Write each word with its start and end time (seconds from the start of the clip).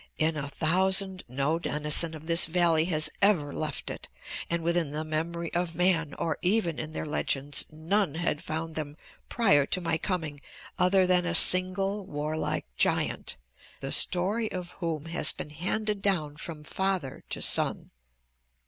In 0.17 0.35
a 0.35 0.47
thousand 0.49 1.23
no 1.29 1.59
denizen 1.59 2.15
of 2.15 2.25
this 2.25 2.47
valley 2.47 2.85
has 2.85 3.11
ever 3.21 3.53
left 3.53 3.91
it, 3.91 4.09
and 4.49 4.63
within 4.63 4.89
the 4.89 5.03
memory 5.03 5.53
of 5.53 5.75
man, 5.75 6.15
or 6.15 6.39
even 6.41 6.79
in 6.79 6.91
their 6.93 7.05
legends, 7.05 7.67
none 7.71 8.15
had 8.15 8.41
found 8.43 8.73
them 8.73 8.97
prior 9.29 9.67
to 9.67 9.79
my 9.79 9.99
coming 9.99 10.41
other 10.79 11.05
than 11.05 11.27
a 11.27 11.35
single 11.35 12.03
warlike 12.07 12.65
giant, 12.77 13.37
the 13.79 13.91
story 13.91 14.51
of 14.51 14.71
whom 14.79 15.05
has 15.05 15.31
been 15.33 15.51
handed 15.51 16.01
down 16.01 16.35
from 16.35 16.63
father 16.63 17.23
to 17.29 17.39
son. 17.39 17.91